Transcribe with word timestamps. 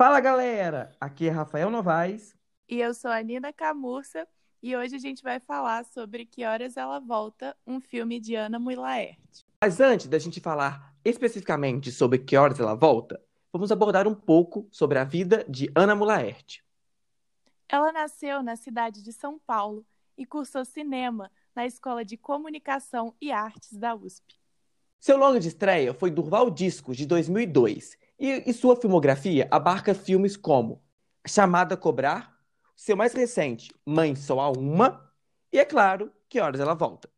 Fala 0.00 0.20
galera, 0.20 0.92
aqui 1.00 1.26
é 1.26 1.30
Rafael 1.32 1.68
Novaes. 1.70 2.32
E 2.68 2.80
eu 2.80 2.94
sou 2.94 3.10
a 3.10 3.20
Nina 3.20 3.52
Camurça 3.52 4.28
e 4.62 4.76
hoje 4.76 4.94
a 4.94 4.98
gente 5.00 5.24
vai 5.24 5.40
falar 5.40 5.84
sobre 5.84 6.24
Que 6.24 6.44
Horas 6.44 6.76
Ela 6.76 7.00
Volta, 7.00 7.56
um 7.66 7.80
filme 7.80 8.20
de 8.20 8.36
Ana 8.36 8.60
Mui 8.60 8.76
Laerte. 8.76 9.44
Mas 9.60 9.80
antes 9.80 10.06
da 10.06 10.16
gente 10.16 10.40
falar 10.40 10.94
especificamente 11.04 11.90
sobre 11.90 12.20
Que 12.20 12.36
Horas 12.36 12.60
Ela 12.60 12.76
Volta, 12.76 13.20
vamos 13.52 13.72
abordar 13.72 14.06
um 14.06 14.14
pouco 14.14 14.68
sobre 14.70 15.00
a 15.00 15.04
vida 15.04 15.44
de 15.48 15.68
Ana 15.74 15.96
Mulaerte. 15.96 16.64
Ela 17.68 17.90
nasceu 17.90 18.40
na 18.40 18.54
cidade 18.54 19.02
de 19.02 19.12
São 19.12 19.36
Paulo 19.36 19.84
e 20.16 20.24
cursou 20.24 20.64
cinema 20.64 21.28
na 21.56 21.66
Escola 21.66 22.04
de 22.04 22.16
Comunicação 22.16 23.16
e 23.20 23.32
Artes 23.32 23.76
da 23.76 23.96
USP. 23.96 24.38
Seu 25.00 25.18
longa 25.18 25.40
de 25.40 25.48
estreia 25.48 25.92
foi 25.92 26.08
Durval 26.08 26.50
Discos, 26.52 26.96
de 26.96 27.04
2002, 27.04 27.98
e, 28.18 28.42
e 28.46 28.52
sua 28.52 28.76
filmografia 28.76 29.46
abarca 29.50 29.94
filmes 29.94 30.36
como 30.36 30.82
Chamada 31.26 31.74
a 31.74 31.78
Cobrar, 31.78 32.36
seu 32.74 32.96
mais 32.96 33.12
recente, 33.12 33.72
Mãe 33.86 34.16
Só 34.16 34.40
Há 34.40 34.50
Uma, 34.50 35.12
e, 35.52 35.58
é 35.58 35.64
claro, 35.64 36.12
Que 36.28 36.40
Horas 36.40 36.60
Ela 36.60 36.74
Volta. 36.74 37.08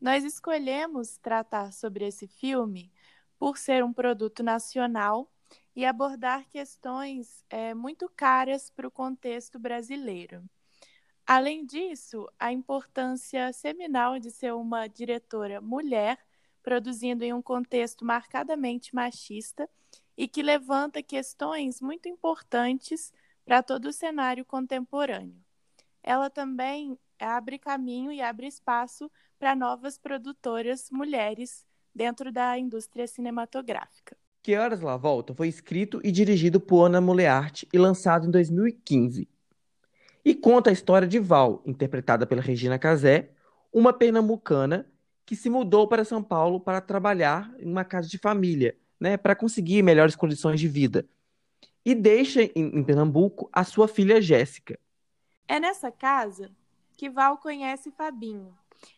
Nós 0.00 0.24
escolhemos 0.24 1.18
tratar 1.18 1.72
sobre 1.72 2.06
esse 2.06 2.26
filme 2.26 2.92
por 3.38 3.56
ser 3.56 3.84
um 3.84 3.92
produto 3.92 4.42
nacional 4.42 5.30
e 5.74 5.84
abordar 5.84 6.44
questões 6.48 7.44
é, 7.48 7.72
muito 7.72 8.10
caras 8.16 8.70
para 8.70 8.86
o 8.86 8.90
contexto 8.90 9.58
brasileiro. 9.58 10.42
Além 11.26 11.64
disso, 11.64 12.28
a 12.38 12.52
importância 12.52 13.52
seminal 13.52 14.18
de 14.18 14.30
ser 14.30 14.54
uma 14.54 14.88
diretora 14.88 15.60
mulher, 15.60 16.18
produzindo 16.62 17.22
em 17.22 17.32
um 17.32 17.42
contexto 17.42 18.04
marcadamente 18.04 18.94
machista 18.94 19.68
e 20.18 20.26
que 20.26 20.42
levanta 20.42 21.00
questões 21.00 21.80
muito 21.80 22.08
importantes 22.08 23.12
para 23.44 23.62
todo 23.62 23.86
o 23.86 23.92
cenário 23.92 24.44
contemporâneo. 24.44 25.40
Ela 26.02 26.28
também 26.28 26.98
abre 27.20 27.56
caminho 27.56 28.10
e 28.10 28.20
abre 28.20 28.48
espaço 28.48 29.08
para 29.38 29.54
novas 29.54 29.96
produtoras 29.96 30.90
mulheres 30.90 31.64
dentro 31.94 32.32
da 32.32 32.58
indústria 32.58 33.06
cinematográfica. 33.06 34.16
Que 34.42 34.56
Horas 34.56 34.80
Lá 34.80 34.96
Volta 34.96 35.32
foi 35.32 35.46
escrito 35.46 36.00
e 36.02 36.10
dirigido 36.10 36.58
por 36.58 36.86
Ana 36.86 37.00
Molearte 37.00 37.68
e 37.72 37.78
lançado 37.78 38.26
em 38.26 38.30
2015. 38.30 39.28
E 40.24 40.34
conta 40.34 40.70
a 40.70 40.72
história 40.72 41.06
de 41.06 41.20
Val, 41.20 41.62
interpretada 41.64 42.26
pela 42.26 42.42
Regina 42.42 42.78
Casé, 42.78 43.30
uma 43.72 43.92
pernambucana 43.92 44.90
que 45.24 45.36
se 45.36 45.48
mudou 45.48 45.86
para 45.86 46.04
São 46.04 46.22
Paulo 46.22 46.58
para 46.58 46.80
trabalhar 46.80 47.54
em 47.60 47.70
uma 47.70 47.84
casa 47.84 48.08
de 48.08 48.18
família 48.18 48.76
né, 49.00 49.16
para 49.16 49.34
conseguir 49.34 49.82
melhores 49.82 50.16
condições 50.16 50.60
de 50.60 50.68
vida. 50.68 51.06
E 51.84 51.94
deixa 51.94 52.42
em, 52.42 52.78
em 52.78 52.84
Pernambuco 52.84 53.48
a 53.52 53.64
sua 53.64 53.88
filha 53.88 54.20
Jéssica. 54.20 54.78
É 55.46 55.58
nessa 55.58 55.90
casa 55.90 56.50
que 56.96 57.08
Val 57.08 57.38
conhece 57.38 57.90
Fabinho, 57.90 58.54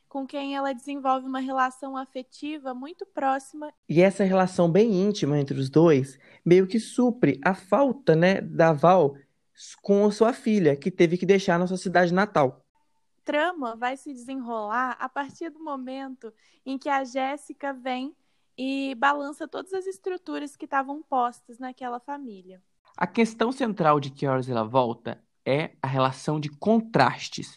com 0.08 0.26
quem 0.26 0.56
ela 0.56 0.72
desenvolve 0.72 1.26
uma 1.26 1.38
relação 1.38 1.96
afetiva 1.96 2.74
muito 2.74 3.06
próxima. 3.06 3.72
E 3.88 4.00
essa 4.00 4.24
relação 4.24 4.70
bem 4.70 4.92
íntima 4.92 5.38
entre 5.38 5.58
os 5.58 5.70
dois 5.70 6.18
meio 6.44 6.66
que 6.66 6.80
supre 6.80 7.38
a 7.44 7.54
falta 7.54 8.16
né, 8.16 8.40
da 8.40 8.72
Val 8.72 9.14
com 9.82 10.06
a 10.06 10.10
sua 10.10 10.32
filha, 10.32 10.74
que 10.74 10.90
teve 10.90 11.18
que 11.18 11.26
deixar 11.26 11.58
na 11.58 11.66
sua 11.66 11.76
cidade 11.76 12.12
natal. 12.12 12.64
Trama 13.24 13.76
vai 13.76 13.96
se 13.96 14.12
desenrolar 14.12 14.96
a 14.98 15.08
partir 15.08 15.50
do 15.50 15.62
momento 15.62 16.32
em 16.64 16.78
que 16.78 16.88
a 16.88 17.04
Jéssica 17.04 17.72
vem 17.72 18.14
e 18.62 18.94
balança 18.94 19.48
todas 19.48 19.72
as 19.72 19.86
estruturas 19.86 20.54
que 20.54 20.66
estavam 20.66 21.02
postas 21.02 21.58
naquela 21.58 21.98
família. 21.98 22.62
A 22.94 23.06
questão 23.06 23.50
central 23.50 23.98
de 23.98 24.10
Que 24.10 24.26
Horas 24.26 24.50
Ela 24.50 24.64
Volta 24.64 25.18
é 25.46 25.70
a 25.80 25.86
relação 25.86 26.38
de 26.38 26.50
contrastes. 26.50 27.56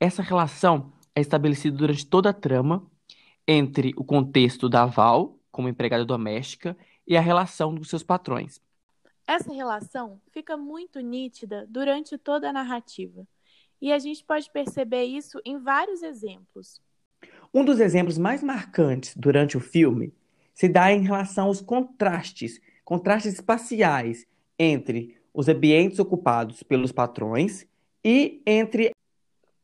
Essa 0.00 0.22
relação 0.22 0.92
é 1.14 1.20
estabelecida 1.20 1.76
durante 1.76 2.04
toda 2.04 2.30
a 2.30 2.32
trama 2.32 2.84
entre 3.46 3.94
o 3.96 4.02
contexto 4.02 4.68
da 4.68 4.86
Val, 4.86 5.38
como 5.52 5.68
empregada 5.68 6.04
doméstica, 6.04 6.76
e 7.06 7.16
a 7.16 7.20
relação 7.20 7.72
dos 7.72 7.88
seus 7.88 8.02
patrões. 8.02 8.60
Essa 9.28 9.52
relação 9.52 10.20
fica 10.32 10.56
muito 10.56 10.98
nítida 10.98 11.64
durante 11.70 12.18
toda 12.18 12.50
a 12.50 12.52
narrativa. 12.52 13.24
E 13.80 13.92
a 13.92 14.00
gente 14.00 14.24
pode 14.24 14.50
perceber 14.50 15.04
isso 15.04 15.40
em 15.44 15.58
vários 15.58 16.02
exemplos. 16.02 16.80
Um 17.54 17.64
dos 17.64 17.78
exemplos 17.78 18.18
mais 18.18 18.42
marcantes 18.42 19.14
durante 19.16 19.56
o 19.56 19.60
filme 19.60 20.12
se 20.54 20.68
dá 20.68 20.92
em 20.92 21.02
relação 21.02 21.46
aos 21.46 21.60
contrastes, 21.60 22.60
contrastes 22.84 23.34
espaciais 23.34 24.26
entre 24.58 25.16
os 25.32 25.48
ambientes 25.48 25.98
ocupados 25.98 26.62
pelos 26.62 26.92
patrões 26.92 27.66
e 28.04 28.42
entre 28.46 28.92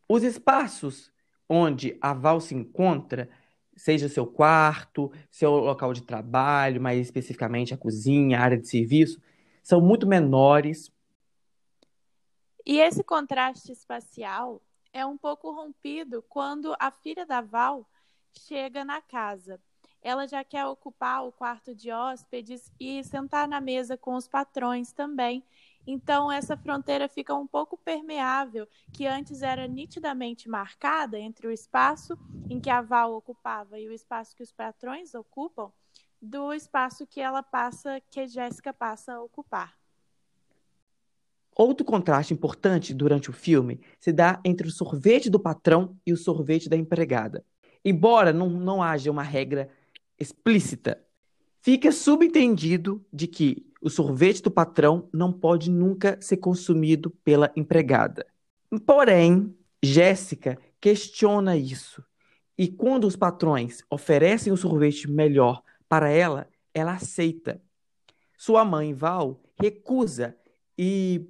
os 0.09 0.23
espaços 0.23 1.13
onde 1.49 1.97
a 2.01 2.13
Val 2.13 2.41
se 2.41 2.55
encontra, 2.55 3.29
seja 3.77 4.09
seu 4.09 4.27
quarto, 4.27 5.13
seu 5.31 5.51
local 5.51 5.93
de 5.93 6.03
trabalho, 6.03 6.81
mais 6.81 6.99
especificamente 6.99 7.75
a 7.75 7.79
cozinha, 7.79 8.39
a 8.39 8.43
área 8.43 8.59
de 8.59 8.69
serviço, 8.69 9.21
são 9.63 9.81
muito 9.81 10.07
menores. 10.07 10.91
E 12.65 12.79
esse 12.79 13.05
contraste 13.05 13.71
espacial 13.71 14.63
é 14.93 15.05
um 15.05 15.17
pouco 15.17 15.53
rompido 15.53 16.25
quando 16.29 16.75
a 16.81 16.91
filha 16.91 17.27
da 17.27 17.41
Val 17.41 17.89
chega 18.33 18.85
na 18.85 19.01
casa 19.01 19.61
ela 20.06 20.25
já 20.28 20.44
quer 20.44 20.65
ocupar 20.65 21.27
o 21.27 21.33
quarto 21.33 21.75
de 21.75 21.91
hóspedes 21.91 22.71
e 22.78 23.03
sentar 23.03 23.49
na 23.49 23.61
mesa 23.61 23.97
com 23.97 24.15
os 24.15 24.28
patrões 24.28 24.93
também. 24.93 25.43
Então, 25.84 26.31
essa 26.31 26.56
fronteira 26.56 27.09
fica 27.09 27.34
um 27.34 27.44
pouco 27.44 27.77
permeável, 27.77 28.69
que 28.93 29.05
antes 29.05 29.43
era 29.43 29.67
nitidamente 29.67 30.49
marcada 30.49 31.19
entre 31.19 31.49
o 31.49 31.50
espaço 31.50 32.17
em 32.49 32.61
que 32.61 32.71
a 32.71 32.81
Val 32.81 33.15
ocupava 33.15 33.81
e 33.81 33.89
o 33.89 33.93
espaço 33.93 34.37
que 34.37 34.44
os 34.44 34.53
patrões 34.53 35.12
ocupam, 35.12 35.72
do 36.23 36.53
espaço 36.53 37.05
que 37.05 37.21
ela 37.21 37.43
passa, 37.43 38.00
que 38.09 38.28
Jéssica 38.28 38.73
passa 38.73 39.15
a 39.15 39.21
ocupar. 39.21 39.75
Outro 41.53 41.84
contraste 41.84 42.33
importante 42.33 42.94
durante 42.94 43.28
o 43.28 43.33
filme 43.33 43.81
se 43.99 44.12
dá 44.12 44.41
entre 44.44 44.69
o 44.69 44.71
sorvete 44.71 45.28
do 45.28 45.41
patrão 45.41 45.97
e 46.06 46.12
o 46.12 46.17
sorvete 46.17 46.69
da 46.69 46.77
empregada. 46.77 47.44
Embora 47.84 48.33
não, 48.33 48.49
não 48.49 48.81
haja 48.81 49.11
uma 49.11 49.25
regra 49.25 49.69
explícita, 50.19 51.03
fica 51.60 51.91
subentendido 51.93 53.04
de 53.12 53.27
que 53.27 53.66
o 53.81 53.91
sorvete 53.91 54.43
do 54.43 54.50
patrão 54.50 55.09
não 55.12 55.32
pode 55.32 55.71
nunca 55.71 56.19
ser 56.21 56.38
consumido 56.38 57.10
pela 57.22 57.53
empregada. 57.54 58.26
Porém, 58.84 59.55
Jéssica 59.82 60.59
questiona 60.81 61.56
isso. 61.56 62.05
E 62.59 62.69
quando 62.69 63.06
os 63.06 63.16
patrões 63.16 63.82
oferecem 63.91 64.53
o 64.53 64.56
sorvete 64.56 65.10
melhor 65.10 65.62
para 65.88 66.09
ela, 66.09 66.49
ela 66.72 66.94
aceita. 66.94 67.60
Sua 68.37 68.65
mãe, 68.65 68.94
Val, 68.94 69.43
recusa 69.60 70.37
e, 70.76 71.26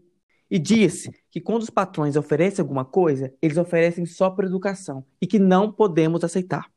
e 0.51 0.59
diz 0.59 1.09
que 1.31 1.41
quando 1.41 1.63
os 1.63 1.71
patrões 1.71 2.17
oferecem 2.17 2.63
alguma 2.63 2.85
coisa, 2.85 3.35
eles 3.43 3.57
oferecem 3.57 4.07
só 4.07 4.31
por 4.31 4.45
educação 4.45 5.05
e 5.21 5.27
que 5.27 5.39
não 5.39 5.71
podemos 5.73 6.25
aceitar. 6.25 6.71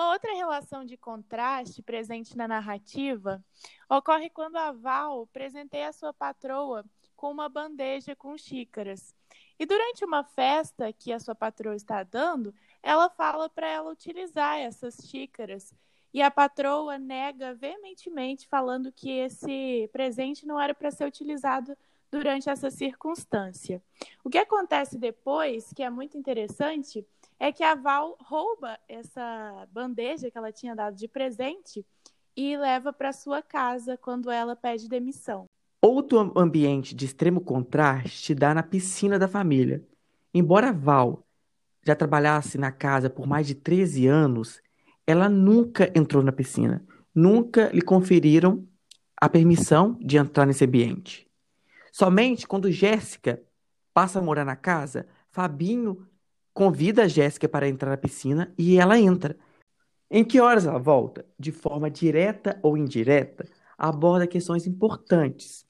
Uma 0.00 0.12
outra 0.12 0.32
relação 0.32 0.82
de 0.82 0.96
contraste 0.96 1.82
presente 1.82 2.34
na 2.34 2.48
narrativa 2.48 3.44
ocorre 3.86 4.30
quando 4.30 4.56
a 4.56 4.72
Val 4.72 5.26
presenteia 5.26 5.90
a 5.90 5.92
sua 5.92 6.10
patroa 6.10 6.86
com 7.14 7.30
uma 7.30 7.50
bandeja 7.50 8.16
com 8.16 8.34
xícaras. 8.38 9.14
E 9.58 9.66
durante 9.66 10.02
uma 10.02 10.24
festa 10.24 10.90
que 10.90 11.12
a 11.12 11.20
sua 11.20 11.34
patroa 11.34 11.76
está 11.76 12.02
dando, 12.02 12.54
ela 12.82 13.10
fala 13.10 13.46
para 13.50 13.68
ela 13.68 13.92
utilizar 13.92 14.58
essas 14.58 14.94
xícaras. 15.04 15.74
E 16.14 16.22
a 16.22 16.30
patroa 16.30 16.98
nega 16.98 17.52
veementemente, 17.52 18.48
falando 18.48 18.90
que 18.90 19.10
esse 19.10 19.86
presente 19.92 20.46
não 20.46 20.58
era 20.58 20.74
para 20.74 20.90
ser 20.90 21.04
utilizado 21.04 21.76
durante 22.10 22.48
essa 22.48 22.70
circunstância. 22.70 23.82
O 24.24 24.30
que 24.30 24.38
acontece 24.38 24.96
depois, 24.96 25.70
que 25.74 25.82
é 25.82 25.90
muito 25.90 26.16
interessante, 26.16 27.06
é 27.40 27.50
que 27.50 27.64
a 27.64 27.74
Val 27.74 28.18
rouba 28.20 28.78
essa 28.86 29.66
bandeja 29.72 30.30
que 30.30 30.36
ela 30.36 30.52
tinha 30.52 30.76
dado 30.76 30.94
de 30.94 31.08
presente 31.08 31.84
e 32.36 32.54
leva 32.54 32.92
para 32.92 33.14
sua 33.14 33.40
casa 33.40 33.96
quando 33.96 34.30
ela 34.30 34.54
pede 34.54 34.86
demissão. 34.86 35.46
Outro 35.80 36.38
ambiente 36.38 36.94
de 36.94 37.06
extremo 37.06 37.40
contraste 37.40 38.34
dá 38.34 38.52
na 38.52 38.62
piscina 38.62 39.18
da 39.18 39.26
família. 39.26 39.82
Embora 40.34 40.70
Val 40.70 41.26
já 41.82 41.96
trabalhasse 41.96 42.58
na 42.58 42.70
casa 42.70 43.08
por 43.08 43.26
mais 43.26 43.46
de 43.46 43.54
13 43.54 44.06
anos, 44.06 44.60
ela 45.06 45.26
nunca 45.26 45.90
entrou 45.94 46.22
na 46.22 46.30
piscina. 46.30 46.84
Nunca 47.14 47.70
lhe 47.72 47.80
conferiram 47.80 48.68
a 49.16 49.30
permissão 49.30 49.96
de 49.98 50.18
entrar 50.18 50.44
nesse 50.44 50.66
ambiente. 50.66 51.26
Somente 51.90 52.46
quando 52.46 52.70
Jéssica 52.70 53.42
passa 53.94 54.18
a 54.18 54.22
morar 54.22 54.44
na 54.44 54.56
casa, 54.56 55.08
Fabinho 55.30 56.06
convida 56.52 57.04
a 57.04 57.08
Jéssica 57.08 57.48
para 57.48 57.68
entrar 57.68 57.90
na 57.90 57.96
piscina 57.96 58.52
e 58.58 58.78
ela 58.78 58.98
entra. 58.98 59.36
Em 60.10 60.24
que 60.24 60.40
horas 60.40 60.66
ela 60.66 60.78
volta? 60.78 61.24
De 61.38 61.52
forma 61.52 61.90
direta 61.90 62.58
ou 62.62 62.76
indireta, 62.76 63.46
aborda 63.78 64.26
questões 64.26 64.66
importantes. 64.66 65.66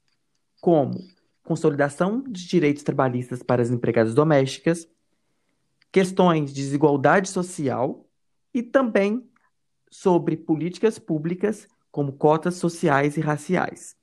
como 0.59 0.99
consolidação 1.43 2.21
de 2.23 2.47
direitos 2.47 2.83
trabalhistas 2.83 3.41
para 3.43 3.61
as 3.61 3.71
empregadas 3.71 4.13
domésticas, 4.13 4.87
questões 5.91 6.53
de 6.53 6.61
desigualdade 6.61 7.29
social 7.29 8.07
e 8.53 8.63
também 8.63 9.27
sobre 9.89 10.37
políticas 10.37 10.99
públicas 10.99 11.67
como 11.91 12.13
cotas 12.13 12.55
sociais 12.55 13.17
e 13.17 13.21
raciais 13.21 13.97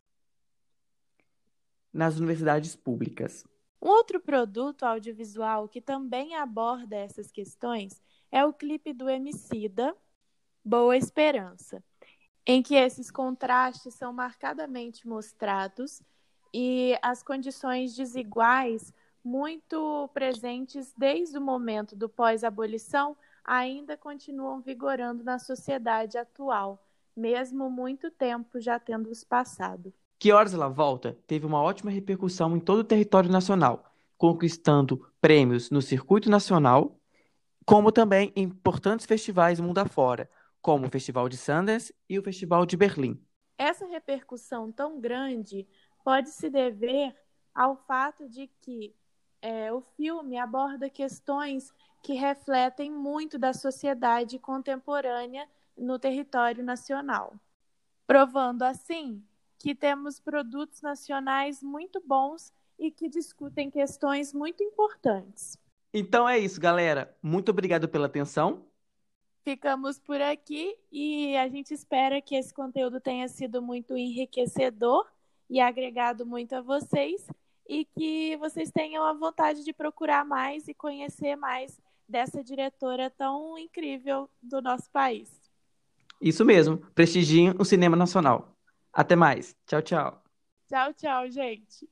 nas 1.92 2.19
universidades 2.19 2.76
públicas. 2.76 3.44
Um 3.80 3.88
outro 3.88 4.20
produto 4.20 4.82
audiovisual 4.82 5.69
que 5.69 5.80
também 5.80 6.34
aborda 6.34 6.96
essas 6.96 7.30
questões 7.30 8.02
é 8.30 8.44
o 8.44 8.52
clipe 8.52 8.92
do 8.92 9.08
Emicida, 9.08 9.96
Boa 10.64 10.96
Esperança, 10.96 11.82
em 12.44 12.62
que 12.62 12.75
esses 12.75 13.10
contrastes 13.10 13.94
são 13.94 14.12
marcadamente 14.12 15.06
mostrados 15.06 16.02
e 16.52 16.98
as 17.00 17.22
condições 17.22 17.94
desiguais 17.94 18.92
muito 19.22 20.08
presentes 20.12 20.92
desde 20.96 21.38
o 21.38 21.40
momento 21.40 21.94
do 21.94 22.08
pós-abolição 22.08 23.16
ainda 23.44 23.96
continuam 23.96 24.60
vigorando 24.60 25.22
na 25.22 25.38
sociedade 25.38 26.19
atual, 26.19 26.82
mesmo 27.16 27.70
muito 27.70 28.10
tempo 28.10 28.60
já 28.60 28.78
tendo 28.78 29.14
se 29.14 29.25
passado. 29.25 29.92
Que 30.18 30.32
Horas 30.32 30.52
Ela 30.52 30.68
Volta 30.68 31.16
teve 31.28 31.46
uma 31.46 31.62
ótima 31.62 31.92
repercussão 31.92 32.56
em 32.56 32.60
todo 32.60 32.80
o 32.80 32.84
território 32.84 33.30
nacional, 33.30 33.84
conquistando 34.16 35.08
prêmios 35.20 35.70
no 35.70 35.80
circuito 35.80 36.28
nacional, 36.28 37.00
como 37.64 37.92
também 37.92 38.32
em 38.34 38.42
importantes 38.42 39.06
festivais 39.06 39.60
mundo 39.60 39.78
afora, 39.78 40.28
como 40.60 40.86
o 40.86 40.90
Festival 40.90 41.28
de 41.28 41.36
Sundance 41.36 41.94
e 42.08 42.18
o 42.18 42.22
Festival 42.22 42.66
de 42.66 42.76
Berlim. 42.76 43.22
Essa 43.56 43.86
repercussão 43.86 44.72
tão 44.72 45.00
grande 45.00 45.68
pode 46.02 46.30
se 46.30 46.50
dever 46.50 47.14
ao 47.54 47.76
fato 47.76 48.28
de 48.28 48.48
que 48.60 48.92
é, 49.40 49.72
o 49.72 49.80
filme 49.80 50.36
aborda 50.36 50.90
questões 50.90 51.72
que 52.02 52.14
refletem 52.14 52.90
muito 52.90 53.38
da 53.38 53.52
sociedade 53.52 54.36
contemporânea 54.40 55.48
no 55.76 55.96
território 55.96 56.64
nacional, 56.64 57.34
provando 58.04 58.64
assim 58.64 59.22
que 59.58 59.75
temos 59.75 60.20
produtos 60.20 60.81
nacionais 60.81 61.62
muito 61.62 62.00
bons 62.00 62.52
e 62.78 62.90
que 62.90 63.08
discutem 63.08 63.70
questões 63.70 64.32
muito 64.32 64.62
importantes. 64.62 65.58
Então 65.93 66.28
é 66.28 66.38
isso, 66.38 66.60
galera. 66.60 67.16
Muito 67.22 67.50
obrigado 67.50 67.88
pela 67.88 68.06
atenção. 68.06 68.64
Ficamos 69.43 69.99
por 69.99 70.20
aqui 70.20 70.76
e 70.93 71.37
a 71.37 71.49
gente 71.49 71.72
espera 71.72 72.20
que 72.20 72.37
esse 72.37 72.52
conteúdo 72.52 73.00
tenha 73.00 73.26
sido 73.28 73.62
muito 73.62 73.96
enriquecedor 73.96 75.06
e 75.49 75.61
agregado 75.61 76.26
muito 76.26 76.54
a 76.54 76.61
vocês 76.61 77.26
e 77.66 77.84
que 77.84 78.37
vocês 78.37 78.70
tenham 78.70 79.04
a 79.04 79.12
vontade 79.12 79.64
de 79.64 79.72
procurar 79.72 80.25
mais 80.25 80.69
e 80.69 80.75
conhecer 80.75 81.37
mais 81.37 81.81
dessa 82.08 82.44
diretora 82.44 83.11
tão 83.11 83.58
incrível 83.58 84.28
do 84.43 84.61
nosso 84.62 84.90
país. 84.90 85.31
Isso 86.20 86.44
mesmo, 86.44 86.78
prestigiem 86.94 87.54
o 87.58 87.64
cinema 87.64 87.96
nacional. 87.96 88.57
Até 89.02 89.16
mais. 89.16 89.56
Tchau, 89.66 89.80
tchau. 89.82 90.22
Tchau, 90.68 90.92
tchau, 90.94 91.28
gente. 91.30 91.86